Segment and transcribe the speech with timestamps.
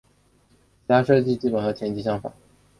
[0.81, 2.33] 其他设计基本和前级相仿。